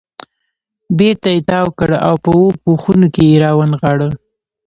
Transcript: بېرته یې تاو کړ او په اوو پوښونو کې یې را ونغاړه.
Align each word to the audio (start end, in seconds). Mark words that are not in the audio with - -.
بېرته 0.97 1.27
یې 1.35 1.41
تاو 1.49 1.67
کړ 1.79 1.89
او 2.07 2.15
په 2.23 2.29
اوو 2.35 2.59
پوښونو 2.63 3.07
کې 3.13 3.23
یې 3.29 3.35
را 3.43 3.51
ونغاړه. 3.55 4.09